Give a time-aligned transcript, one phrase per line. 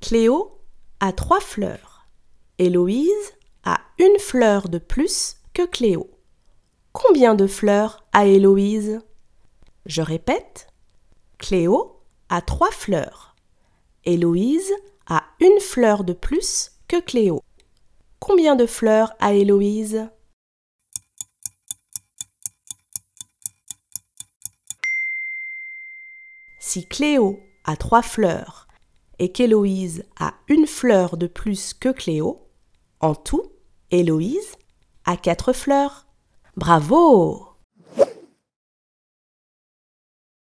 [0.00, 0.58] Cléo
[1.00, 2.08] a trois fleurs.
[2.58, 6.10] Héloïse a une fleur de plus que Cléo.
[6.92, 9.00] Combien de fleurs a Héloïse?
[9.84, 10.68] Je répète.
[11.38, 13.36] Cléo a trois fleurs.
[14.04, 14.72] Héloïse
[15.06, 17.42] a une fleur de plus que Cléo.
[18.20, 20.08] Combien de fleurs a Héloïse?
[26.58, 28.59] Si Cléo a trois fleurs
[29.20, 32.48] et qu'Héloïse a une fleur de plus que Cléo,
[33.00, 33.44] en tout,
[33.90, 34.56] Héloïse
[35.04, 36.06] a quatre fleurs.
[36.56, 37.49] Bravo